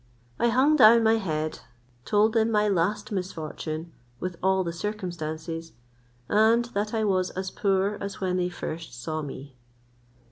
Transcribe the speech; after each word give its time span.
I 0.39 0.47
hung 0.47 0.77
down 0.77 1.03
my 1.03 1.17
head, 1.17 1.59
told 2.05 2.33
them 2.33 2.49
my 2.49 2.67
last 2.67 3.11
misfortune, 3.11 3.91
with 4.19 4.35
all 4.41 4.63
the 4.63 4.73
circumstances, 4.73 5.73
and 6.27 6.65
that 6.73 6.91
I 6.91 7.03
was 7.03 7.29
as 7.29 7.51
poor 7.51 7.99
as 8.01 8.19
when 8.19 8.37
they 8.37 8.49
first 8.49 8.99
saw 8.99 9.21
me. 9.21 9.55